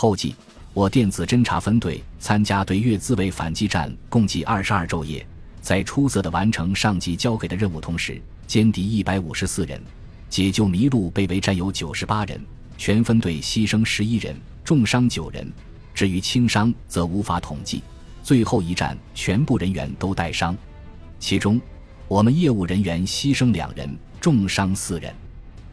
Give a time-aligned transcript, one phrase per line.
[0.00, 0.34] 后记：
[0.72, 5.26] 我电子侦察分队参加对越自卫反击战共计二十二昼夜，
[5.60, 8.18] 在出色的完成上级交给的任务同时，
[8.48, 9.78] 歼敌一百五十四人，
[10.30, 12.40] 解救迷路被围战友九十八人，
[12.78, 14.34] 全分队牺牲十一人，
[14.64, 15.46] 重伤九人。
[15.92, 17.82] 至于轻伤，则无法统计。
[18.22, 20.56] 最后一战，全部人员都带伤，
[21.18, 21.60] 其中
[22.08, 25.14] 我们业务人员牺牲两人，重伤四人。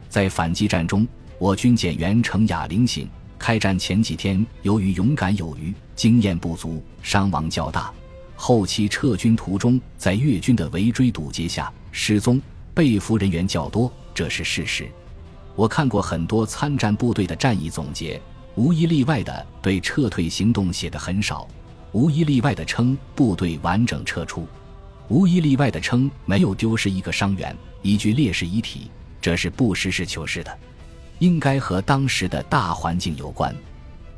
[0.10, 1.08] 在反击战中，
[1.40, 3.08] 我军检员程哑铃醒，
[3.38, 7.92] 开战前几天由于勇敢有余、经验不足，伤亡较大。
[8.36, 12.42] 后期撤军途中，在越军的围追堵截下失踪，
[12.74, 14.88] 被俘人员较多，这是事实。
[15.56, 18.22] 我看过很多参战部队的战役总结。
[18.56, 21.48] 无一例外的对撤退行动写的很少，
[21.92, 24.48] 无一例外的称部队完整撤出，
[25.10, 28.90] 无一例外的称没有丢失一个伤员、一具烈士遗体，
[29.22, 30.58] 这是不实事求是的，
[31.20, 33.56] 应该和当时的大环境有关。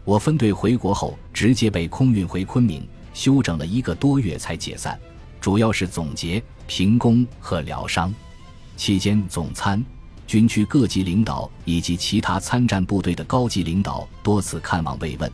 [0.04, 5.00] 我分队回国后，直接被空运回昆明，休整了一个多月才解散，
[5.40, 8.14] 主要是总结、评功和疗伤，
[8.76, 9.84] 期间总参。
[10.26, 15.32] 军区各级领导以及其他参战部队的高级领导多次看望慰问，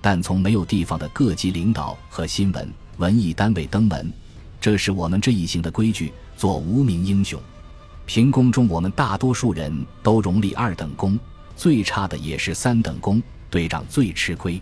[0.00, 4.10] 但从没有地方的各级领导和新闻文艺单位登门。
[4.60, 7.38] 这是我们这一行的规矩，做无名英雄。
[8.08, 9.70] 评功中，我们大多数人
[10.02, 11.20] 都荣立二等功，
[11.54, 14.58] 最差的也是三等功，队长最吃亏。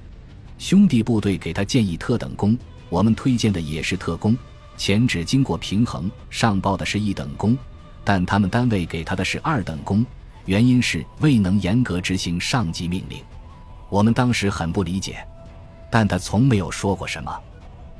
[0.58, 4.36] 兄弟部队给他建议特等功，我们推荐的也是特功，
[4.76, 7.56] 前只经过平衡，上报的是一等功。
[8.02, 10.04] 但他们单位给他的是二等功，
[10.46, 13.22] 原因是未能严格执行上级命令。
[13.88, 15.24] 我们当时很不理解，
[15.88, 17.32] 但他从没有说过什么。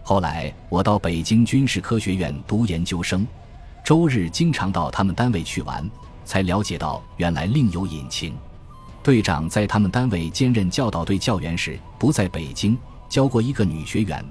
[0.02, 3.24] 后来我到北京军事科学院读研究生，
[3.86, 5.88] 周日经常到他们单位去玩，
[6.24, 8.34] 才了解到原来另有隐情。
[9.00, 12.76] 队长在他们单位兼任教导队教员时，不在北京
[13.08, 14.24] 教过一个女学员，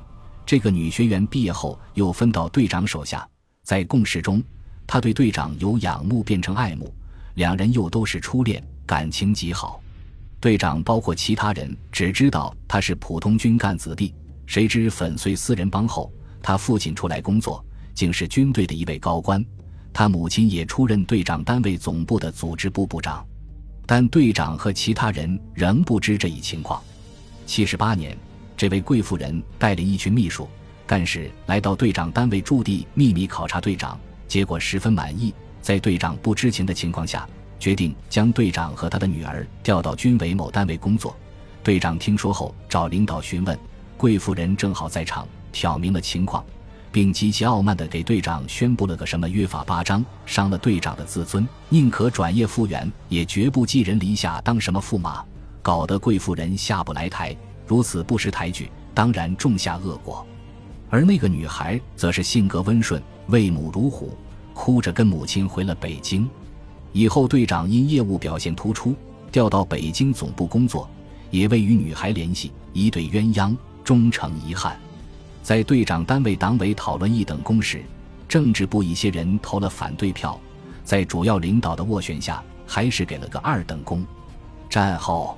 [0.45, 3.25] 这个女学员毕业后又分到队长手下，
[3.63, 4.43] 在共事中。
[4.85, 6.93] 他对队长由仰慕变成爱慕，
[7.35, 9.81] 两人又都是初恋，感情极好。
[10.41, 14.13] 队长包括其他人只知道他是普通军干子弟，
[14.47, 16.11] 谁知粉碎四人帮后，
[16.43, 19.43] 他父亲出来工作，竟是军队的一位高官。
[19.97, 23.25] 他母亲也出任队长单位总部的组织部部长，
[23.85, 26.83] 但队长和其他人仍不知这一情况。
[27.45, 28.13] 七十八年，
[28.57, 30.49] 这位贵妇人带领一群秘书
[30.85, 33.97] 干事来到队长单位驻地秘密考察队长。
[34.27, 37.25] 结果十分满意，在队长不知情的情况下，
[37.57, 41.15] 决定将队长和他的女儿调到军委某单位工作。
[41.63, 43.57] 队长听说后，找领导询问，
[43.95, 46.43] 贵妇人正好在场，挑明了情况，
[46.95, 55.21] 并极其傲慢地给队长宣布了个什么约法八章，伤了队长的自尊，宁可转业复员，也绝不寄人篱下当什么驸马，
[55.61, 57.35] 搞得贵妇人下不来台。
[57.67, 60.25] 如此不识抬举，当然种下恶果。
[60.89, 64.17] 而那个女孩则是性格温顺，为母如虎，
[64.53, 66.25] 哭着跟母亲回了北京。
[66.93, 68.95] 以后队长因业务表现突出，
[69.33, 70.89] 调到北京总部工作，
[71.29, 73.53] 也未与女孩联系，一对鸳鸯
[73.83, 74.79] 终成遗憾。
[75.45, 77.85] 在队长单位党委讨论一等功时，
[78.27, 80.41] 政治部一些人投了反对票，
[80.83, 84.03] 在主要领导的斡旋下，还是给了个二等功。
[84.67, 85.37] 战后，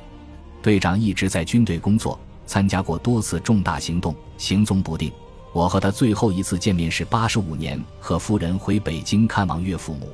[0.62, 5.12] 队长一直在军队工作，参加过多次重大行动，行踪不定。
[5.52, 10.10] 我和他最后一次见面是八十五年，和夫人回北京看望岳父母。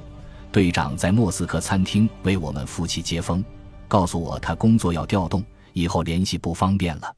[0.52, 3.46] 队长在莫斯科餐厅为我们夫妻接风，
[3.88, 5.44] 告诉我他工作要调动，
[5.74, 7.14] 以后联系不方便了，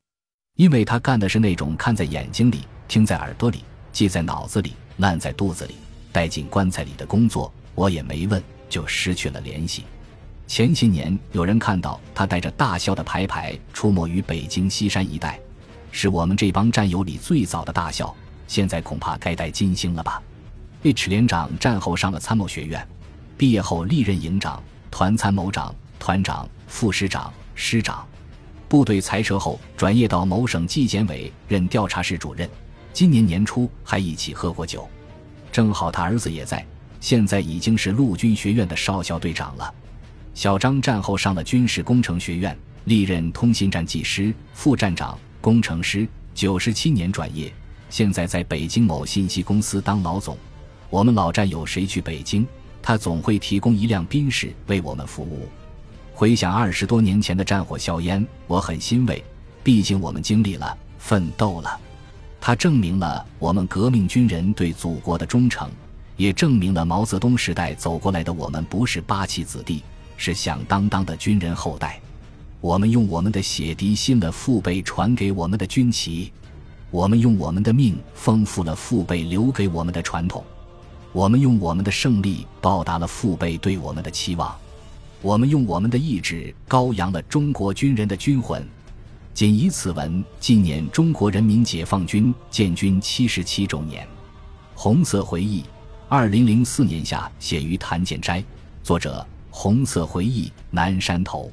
[0.55, 5.75] 因为他干的是那种看在眼睛里、听在耳朵里、记在脑子里、烂在肚子里、
[6.13, 7.51] 带进棺材里的工作。
[7.73, 9.83] 我也没问，就失去了联系。
[10.47, 15.37] 前些年有人看到他带着大笑的牌牌出没于北京西山一带。
[15.91, 18.15] 是我们这帮战友里最早的大校，
[18.47, 20.23] 现在恐怕该带金星了吧
[20.83, 22.85] ？H 连长战后上了参谋学院，
[23.37, 28.07] 毕业后历任营长、团参谋长、团长、副师长、师长。
[28.75, 32.49] 部队裁撤后，转业到某省纪检委任调查室主任。
[32.91, 34.85] 今年年初还一起喝过酒，
[35.49, 36.65] 正好他儿子也在，
[36.99, 39.73] 现在已经是陆军学院的少校队长了。
[40.33, 42.53] 小张战后上了军事工程学院，
[42.83, 45.17] 历任通信站技师、副站长。
[45.39, 47.49] 工程师，九十七年转业，
[47.89, 50.37] 现在在北京某信息公司当老总。
[50.89, 52.45] 我们老战友谁去北京，
[52.81, 55.47] 他总会提供一辆宾士为我们服务。
[56.17, 59.21] 回想二十多年前的战火硝烟，我很欣慰，
[59.61, 61.77] 毕竟我们经历了，奋斗了。
[62.39, 65.69] 它证明了我们革命军人对祖国的忠诚，
[66.15, 69.83] 也证明了毛泽东时代走过来的我们不是八旗子弟，
[70.15, 71.99] 是响当当的军人后代。
[72.61, 76.31] 我们用我们的血滴新了父辈传给我们的军旗，
[76.91, 80.41] 我们用我们的命丰富了父辈留给我们的传统，
[81.11, 84.55] 我们用我们的胜利报答了父辈对我们的期望，
[85.25, 88.63] 我们用我们的意志高扬了中国军人的军魂。
[89.33, 94.07] 仅以此文纪念中国人民解放军建军七十七周年。
[94.75, 95.63] 红色回忆，
[96.07, 98.43] 二零零四年夏写于谭建斋，
[98.83, 101.51] 作者：红色回忆，南山头。